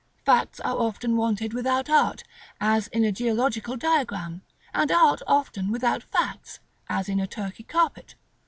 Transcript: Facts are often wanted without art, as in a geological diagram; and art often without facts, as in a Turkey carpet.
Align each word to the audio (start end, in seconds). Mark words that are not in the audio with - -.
Facts 0.25 0.59
are 0.61 0.75
often 0.79 1.15
wanted 1.15 1.53
without 1.53 1.87
art, 1.87 2.23
as 2.59 2.87
in 2.87 3.03
a 3.03 3.11
geological 3.11 3.77
diagram; 3.77 4.41
and 4.73 4.91
art 4.91 5.21
often 5.27 5.69
without 5.71 6.01
facts, 6.01 6.59
as 6.89 7.07
in 7.07 7.19
a 7.19 7.27
Turkey 7.27 7.61
carpet. 7.61 8.15